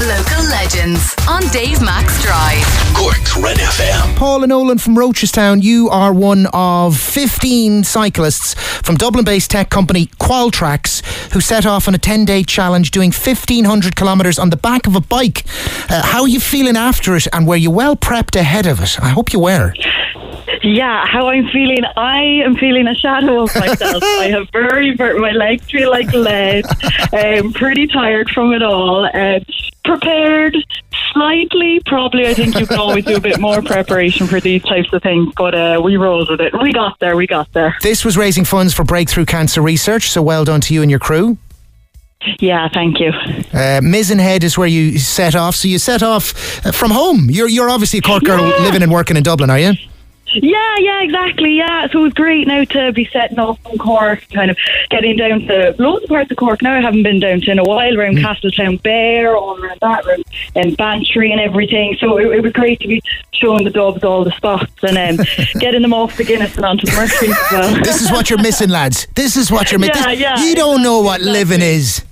Local 0.00 0.42
legends 0.46 1.14
on 1.28 1.40
Dave 1.52 1.80
Max 1.80 2.20
Drive. 2.20 2.64
Cork's 2.96 3.36
Red 3.36 3.58
FM. 3.58 4.16
Paula 4.16 4.48
Nolan 4.48 4.78
from 4.78 4.96
Rochestown, 4.96 5.62
you 5.62 5.88
are 5.88 6.12
one 6.12 6.48
of 6.52 6.98
15 6.98 7.84
cyclists 7.84 8.54
from 8.54 8.96
Dublin 8.96 9.24
based 9.24 9.52
tech 9.52 9.70
company 9.70 10.06
Qualtrax 10.18 11.32
who 11.32 11.40
set 11.40 11.64
off 11.64 11.86
on 11.86 11.94
a 11.94 11.98
10 11.98 12.24
day 12.24 12.42
challenge 12.42 12.90
doing 12.90 13.12
1500 13.12 13.94
kilometres 13.94 14.36
on 14.36 14.50
the 14.50 14.56
back 14.56 14.88
of 14.88 14.96
a 14.96 15.00
bike. 15.00 15.44
Uh, 15.88 16.02
how 16.04 16.22
are 16.22 16.28
you 16.28 16.40
feeling 16.40 16.76
after 16.76 17.14
it 17.14 17.28
and 17.32 17.46
were 17.46 17.54
you 17.54 17.70
well 17.70 17.94
prepped 17.94 18.34
ahead 18.34 18.66
of 18.66 18.80
it? 18.82 18.98
I 19.00 19.10
hope 19.10 19.32
you 19.32 19.38
were. 19.38 19.74
Yeah, 20.64 21.06
how 21.06 21.28
I'm 21.28 21.46
feeling. 21.50 21.84
I 21.96 22.42
am 22.44 22.56
feeling 22.56 22.88
a 22.88 22.96
shadow 22.96 23.44
of 23.44 23.54
myself. 23.54 24.02
I 24.02 24.28
have 24.30 24.48
very, 24.50 24.96
very, 24.96 25.20
my 25.20 25.30
legs 25.30 25.70
feel 25.70 25.90
like 25.90 26.12
lead. 26.12 26.64
I'm 27.12 27.52
pretty 27.52 27.86
tired 27.86 28.28
from 28.30 28.52
it 28.52 28.62
all. 28.62 29.04
Uh, 29.04 29.38
prepared 29.84 30.56
slightly. 31.12 31.80
Probably, 31.86 32.26
I 32.26 32.34
think 32.34 32.58
you 32.58 32.66
can 32.66 32.78
always 32.78 33.04
do 33.04 33.16
a 33.16 33.20
bit 33.20 33.40
more 33.40 33.62
preparation 33.62 34.26
for 34.26 34.40
these 34.40 34.62
types 34.62 34.92
of 34.92 35.02
things, 35.02 35.32
but 35.36 35.54
uh, 35.54 35.80
we 35.82 35.96
rolled 35.96 36.30
with 36.30 36.40
it. 36.40 36.52
We 36.60 36.72
got 36.72 36.98
there, 37.00 37.16
we 37.16 37.26
got 37.26 37.52
there. 37.52 37.76
This 37.82 38.04
was 38.04 38.16
raising 38.16 38.44
funds 38.44 38.74
for 38.74 38.84
breakthrough 38.84 39.26
cancer 39.26 39.62
research, 39.62 40.10
so 40.10 40.22
well 40.22 40.44
done 40.44 40.60
to 40.62 40.74
you 40.74 40.82
and 40.82 40.90
your 40.90 41.00
crew. 41.00 41.38
Yeah, 42.38 42.68
thank 42.72 43.00
you. 43.00 43.10
Uh, 43.10 43.80
Mizenhead 43.82 44.44
is 44.44 44.56
where 44.56 44.66
you 44.66 44.98
set 44.98 45.34
off. 45.36 45.54
So 45.56 45.68
you 45.68 45.78
set 45.78 46.02
off 46.02 46.64
uh, 46.64 46.72
from 46.72 46.90
home. 46.90 47.28
You're 47.30 47.48
you're 47.48 47.68
obviously 47.68 47.98
a 47.98 48.02
Cork 48.02 48.24
girl 48.24 48.40
Yeah. 48.48 48.64
living 48.64 48.82
and 48.82 48.90
working 48.90 49.18
in 49.18 49.22
Dublin, 49.22 49.50
are 49.50 49.58
you? 49.58 49.72
Yeah, 50.34 50.76
yeah, 50.78 51.02
exactly. 51.02 51.56
Yeah, 51.56 51.88
so 51.88 52.00
it 52.00 52.02
was 52.02 52.12
great 52.14 52.46
now 52.46 52.64
to 52.64 52.92
be 52.92 53.08
setting 53.12 53.38
off 53.38 53.60
from 53.60 53.78
Cork, 53.78 54.26
kind 54.30 54.50
of 54.50 54.56
getting 54.90 55.16
down 55.16 55.40
to 55.42 55.74
loads 55.78 56.04
of 56.04 56.08
parts 56.08 56.30
of 56.30 56.36
Cork. 56.36 56.62
Now 56.62 56.74
I 56.74 56.80
haven't 56.80 57.02
been 57.02 57.20
down 57.20 57.40
to 57.42 57.50
in 57.50 57.58
a 57.58 57.64
while, 57.64 57.98
around 57.98 58.16
Castletownbere, 58.18 59.34
all 59.36 59.60
around 59.62 59.78
that, 59.80 60.04
room 60.04 60.22
and 60.54 60.76
Bantry 60.76 61.30
and 61.32 61.40
everything. 61.40 61.96
So 62.00 62.18
it, 62.18 62.26
it 62.38 62.42
was 62.42 62.52
great 62.52 62.80
to 62.80 62.88
be 62.88 63.02
showing 63.32 63.64
the 63.64 63.70
dogs 63.70 64.02
all 64.04 64.24
the 64.24 64.32
spots 64.32 64.72
and 64.82 65.20
um, 65.20 65.26
getting 65.60 65.82
them 65.82 65.92
off 65.92 66.16
the 66.16 66.24
Guinness 66.24 66.56
and 66.56 66.64
onto 66.64 66.86
the 66.86 66.92
Murphy's 66.96 67.30
as 67.30 67.52
well. 67.52 67.82
This 67.82 68.02
is 68.02 68.10
what 68.10 68.30
you're 68.30 68.42
missing, 68.42 68.70
lads. 68.70 69.06
This 69.14 69.36
is 69.36 69.50
what 69.50 69.70
you're 69.70 69.80
missing. 69.80 69.94
Yeah, 70.04 70.36
yeah, 70.36 70.44
you 70.44 70.54
don't 70.54 70.82
know 70.82 71.00
what 71.00 71.20
living 71.20 71.60
is. 71.62 72.04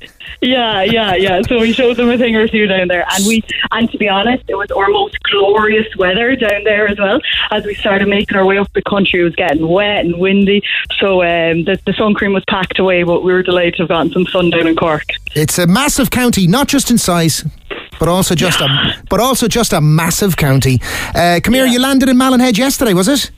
Yeah, 0.42 0.82
yeah, 0.82 1.14
yeah. 1.14 1.40
So 1.42 1.60
we 1.60 1.72
showed 1.72 1.96
them 1.96 2.10
a 2.10 2.18
thing 2.18 2.34
or 2.34 2.48
two 2.48 2.66
down 2.66 2.88
there, 2.88 3.06
and 3.12 3.24
we, 3.26 3.44
and 3.70 3.88
to 3.92 3.96
be 3.96 4.08
honest, 4.08 4.42
it 4.48 4.56
was 4.56 4.72
our 4.72 4.88
most 4.88 5.22
glorious 5.22 5.86
weather 5.96 6.34
down 6.34 6.64
there 6.64 6.88
as 6.88 6.98
well. 6.98 7.20
As 7.52 7.64
we 7.64 7.76
started 7.76 8.08
making 8.08 8.36
our 8.36 8.44
way 8.44 8.58
up 8.58 8.70
the 8.72 8.82
country, 8.82 9.20
it 9.20 9.24
was 9.24 9.36
getting 9.36 9.68
wet 9.68 10.04
and 10.04 10.18
windy, 10.18 10.60
so 10.98 11.22
um, 11.22 11.62
the, 11.62 11.78
the 11.86 11.92
sun 11.92 12.14
cream 12.14 12.32
was 12.32 12.42
packed 12.48 12.80
away. 12.80 13.04
But 13.04 13.22
we 13.22 13.32
were 13.32 13.44
delighted 13.44 13.74
to 13.74 13.82
have 13.82 13.88
gotten 13.88 14.10
some 14.12 14.26
sun 14.26 14.50
down 14.50 14.66
in 14.66 14.74
Cork. 14.74 15.04
It's 15.36 15.58
a 15.58 15.66
massive 15.68 16.10
county, 16.10 16.48
not 16.48 16.66
just 16.66 16.90
in 16.90 16.98
size, 16.98 17.44
but 18.00 18.08
also 18.08 18.34
just 18.34 18.60
a 18.60 18.96
but 19.08 19.20
also 19.20 19.46
just 19.46 19.72
a 19.72 19.80
massive 19.80 20.36
county. 20.36 20.80
Uh, 21.14 21.38
come 21.40 21.54
here, 21.54 21.66
you 21.66 21.78
landed 21.78 22.08
in 22.08 22.18
Malin 22.18 22.40
Head 22.40 22.58
yesterday, 22.58 22.94
was 22.94 23.06
it? 23.06 23.30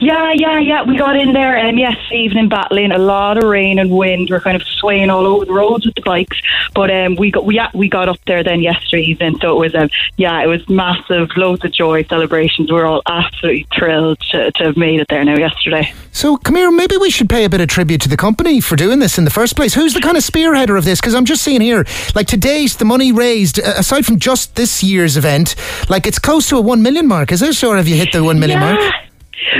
Yeah, 0.00 0.32
yeah, 0.34 0.58
yeah. 0.58 0.82
We 0.82 0.96
got 0.96 1.16
in 1.16 1.32
there 1.32 1.58
um, 1.58 1.78
yesterday 1.78 2.22
evening, 2.22 2.48
battling 2.48 2.92
a 2.92 2.98
lot 2.98 3.38
of 3.38 3.44
rain 3.44 3.78
and 3.78 3.90
wind. 3.90 4.28
We're 4.30 4.40
kind 4.40 4.56
of 4.56 4.66
swaying 4.66 5.10
all 5.10 5.26
over 5.26 5.44
the 5.44 5.52
roads 5.52 5.86
with 5.86 5.94
the 5.94 6.02
bikes, 6.02 6.40
but 6.74 6.90
um, 6.90 7.16
we 7.16 7.30
got 7.30 7.44
we 7.44 7.56
yeah, 7.56 7.70
we 7.74 7.88
got 7.88 8.08
up 8.08 8.18
there 8.26 8.42
then 8.42 8.60
yesterday 8.60 9.02
evening. 9.02 9.38
So 9.40 9.56
it 9.56 9.60
was 9.60 9.74
um, 9.74 9.90
yeah, 10.16 10.42
it 10.42 10.46
was 10.46 10.68
massive, 10.68 11.30
loads 11.36 11.64
of 11.64 11.72
joy, 11.72 12.04
celebrations. 12.04 12.70
We 12.70 12.78
are 12.78 12.86
all 12.86 13.02
absolutely 13.06 13.66
thrilled 13.74 14.20
to, 14.30 14.50
to 14.52 14.64
have 14.64 14.76
made 14.76 15.00
it 15.00 15.08
there 15.08 15.24
now 15.24 15.36
yesterday. 15.36 15.92
So 16.12 16.36
come 16.36 16.56
here, 16.56 16.70
maybe 16.70 16.96
we 16.96 17.10
should 17.10 17.30
pay 17.30 17.44
a 17.44 17.48
bit 17.48 17.60
of 17.60 17.68
tribute 17.68 18.00
to 18.02 18.08
the 18.08 18.16
company 18.16 18.60
for 18.60 18.76
doing 18.76 18.98
this 18.98 19.18
in 19.18 19.24
the 19.24 19.30
first 19.30 19.56
place. 19.56 19.74
Who's 19.74 19.94
the 19.94 20.00
kind 20.00 20.16
of 20.16 20.22
spearheader 20.22 20.76
of 20.76 20.84
this? 20.84 21.00
Because 21.00 21.14
I'm 21.14 21.24
just 21.24 21.42
seeing 21.42 21.60
here, 21.60 21.86
like 22.14 22.26
to 22.28 22.36
date, 22.36 22.72
the 22.72 22.84
money 22.84 23.12
raised, 23.12 23.58
uh, 23.58 23.74
aside 23.76 24.04
from 24.04 24.18
just 24.18 24.54
this 24.56 24.82
year's 24.82 25.16
event, 25.16 25.54
like 25.88 26.06
it's 26.06 26.18
close 26.18 26.48
to 26.50 26.56
a 26.56 26.60
one 26.60 26.82
million 26.82 27.06
mark, 27.06 27.32
is 27.32 27.42
it? 27.42 27.62
Or 27.64 27.76
have 27.76 27.88
you 27.88 27.96
hit 27.96 28.12
the 28.12 28.22
one 28.22 28.38
million 28.38 28.60
mark? 28.60 28.78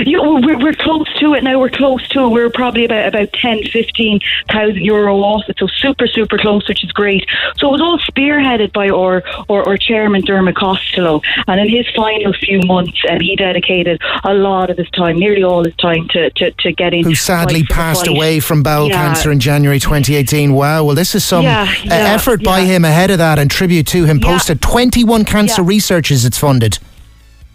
You 0.05 0.17
know, 0.17 0.35
we're, 0.35 0.59
we're 0.59 0.73
close 0.73 1.11
to 1.19 1.33
it 1.33 1.43
now. 1.43 1.59
We're 1.59 1.69
close 1.69 2.07
to 2.09 2.25
it. 2.25 2.29
We're 2.29 2.49
probably 2.49 2.85
about 2.85 3.07
about 3.07 3.33
10, 3.33 3.63
15,000 3.63 4.75
euro 4.77 5.17
off 5.17 5.43
it. 5.49 5.57
So 5.59 5.67
super, 5.67 6.07
super 6.07 6.37
close, 6.37 6.67
which 6.67 6.83
is 6.83 6.91
great. 6.91 7.25
So 7.57 7.67
it 7.69 7.71
was 7.71 7.81
all 7.81 7.97
spearheaded 7.99 8.71
by 8.71 8.89
our, 8.89 9.23
our, 9.49 9.67
our 9.67 9.77
chairman, 9.77 10.21
Dermot 10.21 10.55
Costello. 10.55 11.21
And 11.47 11.59
in 11.59 11.69
his 11.69 11.87
final 11.95 12.33
few 12.33 12.61
months, 12.61 12.99
um, 13.09 13.19
he 13.19 13.35
dedicated 13.35 14.01
a 14.23 14.33
lot 14.33 14.69
of 14.69 14.77
his 14.77 14.89
time, 14.91 15.17
nearly 15.17 15.43
all 15.43 15.63
his 15.63 15.75
time, 15.75 16.07
to, 16.09 16.29
to, 16.31 16.51
to 16.51 16.71
getting. 16.71 17.03
Who 17.03 17.15
sadly 17.15 17.61
fight 17.61 17.67
for 17.67 17.67
the 17.67 17.73
passed 17.73 18.07
away 18.07 18.39
from 18.39 18.63
bowel 18.63 18.89
Yeah. 18.89 19.03
cancer 19.07 19.31
in 19.31 19.39
January 19.39 19.79
2018. 19.79 20.53
Wow, 20.53 20.85
well, 20.85 20.95
this 20.95 21.15
is 21.15 21.25
some 21.25 21.43
Yeah, 21.43 21.63
uh, 21.63 21.75
yeah, 21.85 22.13
effort 22.13 22.43
by 22.43 22.61
him 22.61 22.85
ahead 22.85 23.11
of 23.11 23.17
that 23.17 23.39
and 23.39 23.49
tribute 23.49 23.87
to 23.87 24.05
him. 24.05 24.19
Posted 24.19 24.61
21 24.61 25.25
cancer 25.25 25.63
researchers 25.63 26.25
it's 26.25 26.37
funded. 26.37 26.77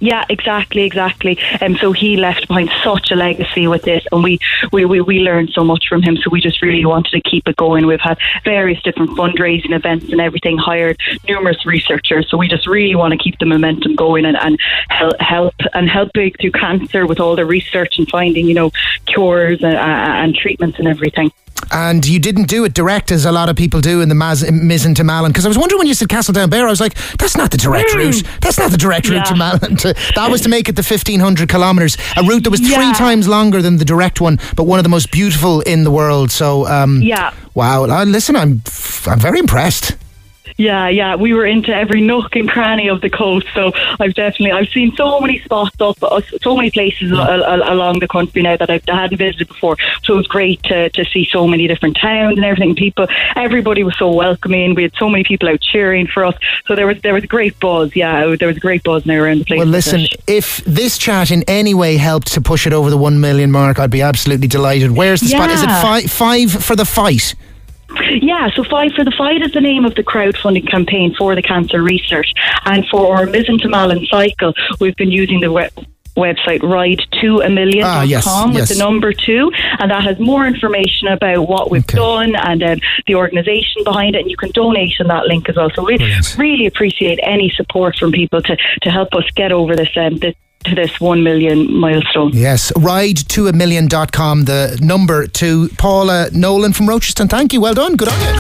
Yeah, 0.01 0.25
exactly, 0.29 0.83
exactly. 0.83 1.39
And 1.61 1.77
so 1.79 1.93
he 1.93 2.17
left 2.17 2.47
behind 2.47 2.71
such 2.85 3.11
a 3.11 3.17
legacy 3.17 3.67
with 3.67 3.83
this, 3.83 4.05
and 4.13 4.23
we, 4.23 4.39
we, 4.73 4.85
we, 4.85 5.01
we 5.01 5.19
learned 5.21 5.51
so 5.51 5.65
much 5.65 5.87
from 5.89 6.03
him. 6.03 6.17
So 6.17 6.31
we 6.31 6.41
just 6.41 6.63
really 6.63 6.85
wanted 6.85 7.11
to 7.11 7.21
keep 7.29 7.49
it 7.49 7.57
going. 7.57 7.87
We've 7.87 8.01
had 8.01 8.17
various 8.45 8.81
different 8.83 9.11
fundraising 9.11 9.75
events 9.75 10.11
and 10.11 10.21
everything, 10.21 10.57
hired 10.57 11.01
numerous 11.29 11.67
researchers. 11.67 12.31
So 12.31 12.37
we 12.37 12.47
just 12.47 12.67
really 12.67 12.95
want 12.95 13.13
to 13.13 13.19
keep 13.19 13.39
the 13.41 13.47
momentum 13.47 13.97
going 13.97 14.25
and, 14.25 14.37
and 14.37 14.59
help, 14.89 15.21
help 15.21 15.55
and 15.75 15.89
help 15.89 16.13
Breakthrough 16.13 16.53
Cancer 16.53 17.07
with 17.07 17.19
all 17.19 17.35
the 17.35 17.45
research 17.45 17.99
and 17.99 18.09
finding, 18.09 18.47
you 18.47 18.55
know, 18.55 18.71
cures 19.07 19.63
and, 19.63 19.75
uh, 19.75 19.79
and 19.79 20.35
treatments 20.35 20.79
and 20.79 20.87
everything. 20.87 21.33
And 21.71 22.07
you 22.07 22.19
didn't 22.19 22.45
do 22.49 22.65
it 22.65 22.75
direct 22.75 23.11
as 23.13 23.25
a 23.25 23.33
lot 23.33 23.49
of 23.49 23.57
people 23.57 23.81
do 23.81 24.01
in 24.01 24.09
the 24.09 24.15
Maz- 24.15 24.43
Mizen 24.49 24.95
to 24.97 25.05
Malin. 25.05 25.31
Because 25.33 25.45
I 25.45 25.49
was 25.49 25.59
wondering 25.59 25.79
when 25.79 25.87
you 25.87 25.95
said 25.95 26.09
Castletownbere, 26.09 26.63
I 26.67 26.71
was 26.71 26.81
like, 26.81 26.95
that's 27.19 27.37
not 27.37 27.51
the 27.51 27.57
direct 27.59 27.95
route. 27.95 28.23
That's 28.41 28.59
not 28.59 28.71
the 28.71 28.79
direct 28.79 29.09
route 29.09 29.27
to 29.27 29.33
Hmm. 29.35 29.39
Malin. 29.39 29.77
That 30.15 30.29
was 30.31 30.41
to 30.43 30.49
make 30.49 30.69
it 30.69 30.77
the 30.77 30.83
1500 30.83 31.49
kilometres. 31.49 31.97
A 32.17 32.23
route 32.23 32.45
that 32.45 32.51
was 32.51 32.61
three 32.61 32.71
Yeah. 32.71 32.93
times 32.95 33.29
longer 33.29 33.61
than 33.63 33.77
the 33.77 33.85
direct 33.85 34.21
one, 34.21 34.39
but 34.57 34.65
one 34.65 34.79
of 34.79 34.83
the 34.83 34.89
most 34.89 35.11
beautiful 35.11 35.61
in 35.63 35.85
the 35.85 35.91
world. 35.91 36.31
So, 36.31 36.67
um, 36.67 37.03
Yeah. 37.03 37.33
wow. 37.55 37.85
Uh, 37.85 38.05
listen, 38.05 38.35
I'm, 38.37 38.63
I'm 39.07 39.21
very 39.21 39.39
impressed. 39.39 39.97
Yeah, 40.57 40.89
yeah, 40.89 41.15
we 41.17 41.35
were 41.35 41.47
into 41.47 41.75
every 41.75 42.01
nook 42.01 42.35
and 42.37 42.49
cranny 42.49 42.89
of 42.89 43.01
the 43.01 43.11
coast. 43.11 43.47
So 43.55 43.73
I've 44.01 44.15
definitely 44.15 44.53
I've 44.53 44.69
seen 44.69 44.95
so 44.97 45.21
many 45.21 45.41
spots 45.41 45.81
up, 45.81 46.03
uh, 46.03 46.21
so 46.43 46.57
many 46.57 46.71
places 46.71 47.13
al- 47.13 47.45
al- 47.45 47.73
along 47.73 48.01
the 48.01 48.09
country 48.09 48.43
now 48.43 48.57
that 48.57 48.71
I 48.71 48.81
hadn't 48.87 49.19
visited 49.19 49.49
before. 49.49 49.77
So 50.03 50.15
it 50.15 50.17
was 50.17 50.27
great 50.27 50.63
to, 50.65 50.89
to 50.91 51.05
see 51.05 51.29
so 51.31 51.47
many 51.47 51.67
different 51.69 51.97
towns 51.97 52.37
and 52.37 52.45
everything. 52.45 52.75
People, 52.75 53.07
everybody 53.37 53.85
was 53.85 53.97
so 53.99 54.11
welcoming. 54.13 54.75
We 54.75 54.83
had 54.83 54.95
so 54.97 55.09
many 55.09 55.25
people 55.25 55.49
out 55.49 55.61
cheering 55.61 56.07
for 56.07 56.25
us. 56.25 56.35
So 56.67 56.75
there 56.75 56.87
was 56.87 57.01
there 57.03 57.15
was 57.15 57.25
a 57.25 57.29
great 57.29 57.59
buzz. 57.61 57.95
Yeah, 57.95 58.35
there 58.37 58.49
was 58.49 58.57
a 58.57 58.61
great 58.61 58.83
buzz 58.83 59.05
now 59.07 59.15
around 59.21 59.39
the 59.41 59.45
place. 59.45 59.59
Well, 59.59 59.67
listen, 59.69 60.07
if 60.27 60.65
this 60.65 60.99
chat 60.99 61.31
in 61.31 61.43
any 61.49 61.75
way 61.75 61.97
helped 61.97 62.33
to 62.35 62.41
push 62.41 62.67
it 62.67 62.73
over 62.73 62.91
the 62.91 62.97
1 62.99 63.21
million 63.21 63.51
mark, 63.51 63.79
I'd 63.79 63.91
be 63.91 64.03
absolutely 64.03 64.49
delighted. 64.49 64.91
Where's 64.93 65.21
the 65.21 65.29
spot? 65.29 65.51
Is 65.51 65.63
it 65.63 65.67
five, 65.67 66.11
five 66.11 66.51
for 66.53 66.77
the 66.77 66.85
fight? 66.85 67.35
Yeah, 68.11 68.49
so 68.55 68.65
Fight 68.65 68.93
for 68.95 69.05
the 69.05 69.13
Fight 69.17 69.43
is 69.43 69.53
the 69.53 69.61
name 69.61 69.85
of 69.85 69.95
the 69.95 70.03
crowdfunding 70.03 70.69
campaign 70.71 71.15
for 71.17 71.35
the 71.35 71.43
cancer 71.43 71.83
research. 71.83 72.33
And 72.65 72.87
for 72.89 73.17
our 73.17 73.27
Mizen 73.27 73.61
to 73.63 73.69
Malin 73.69 74.07
cycle, 74.07 74.55
we've 74.81 74.97
been 74.97 75.11
using 75.11 75.41
the 75.41 75.53
web 75.53 75.73
website 76.17 76.61
ride 76.65 77.01
to 77.21 77.41
a 77.43 77.49
million 77.49 77.85
Ah, 77.85 78.03
yes, 78.03 78.25
com 78.25 78.49
with 78.51 78.59
yes. 78.59 78.69
the 78.71 78.79
number 78.79 79.13
two 79.13 79.53
and 79.79 79.89
that 79.93 80.03
has 80.03 80.19
more 80.19 80.49
information 80.49 81.07
about 81.07 81.47
what 81.49 81.71
we've 81.71 81.85
Okay. 81.85 81.97
done 81.97 82.35
and 82.35 82.61
um, 82.65 82.81
the 83.07 83.15
organisation 83.15 83.85
behind 83.85 84.17
it 84.17 84.23
and 84.23 84.31
you 84.31 84.37
can 84.37 84.51
donate 84.51 84.95
on 84.99 85.07
that 85.07 85.27
link 85.27 85.49
as 85.49 85.55
well 85.55 85.71
so 85.77 85.85
we 85.85 85.97
Brilliant. 85.97 86.37
really 86.37 86.67
appreciate 86.67 87.21
any 87.23 87.51
support 87.51 87.97
from 87.97 88.11
people 88.11 88.43
to, 88.43 88.57
to 88.83 88.91
help 88.91 89.15
us 89.15 89.23
get 89.37 89.53
over 89.53 89.77
this 89.77 89.91
um, 89.97 90.17
this, 90.17 90.35
to 90.65 90.75
this 90.75 91.01
one 91.01 91.23
million 91.23 91.73
milestone 91.73 92.31
Yes, 92.35 92.73
ride 92.77 93.17
to 93.29 93.47
a 93.49 93.53
million.com, 93.53 94.45
the 94.45 94.79
number 94.83 95.27
to 95.27 95.69
Paula 95.79 96.29
Nolan 96.33 96.73
from 96.73 96.87
Rochestown. 96.87 97.29
Thank 97.31 97.53
you. 97.53 97.61
Well 97.61 97.75
done. 97.75 97.97
Good 97.97 98.09
on 98.09 98.21
you. 98.21 98.39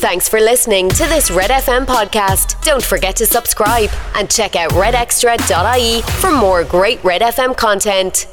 Thanks 0.00 0.28
for 0.28 0.38
listening 0.38 0.88
to 0.90 1.04
this 1.06 1.30
Red 1.30 1.50
FM 1.50 1.84
podcast. 1.84 2.62
Don't 2.62 2.82
forget 2.84 3.16
to 3.16 3.26
subscribe 3.26 3.90
and 4.14 4.30
check 4.30 4.54
out 4.54 4.70
redextra.ie 4.70 6.02
for 6.20 6.30
more 6.30 6.62
great 6.62 7.02
Red 7.02 7.20
FM 7.20 7.56
content. 7.56 8.28